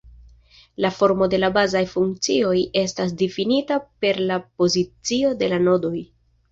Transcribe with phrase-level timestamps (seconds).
[0.85, 5.97] La formo de la bazaj funkcioj estas difinita per la pozicio de la nodoj.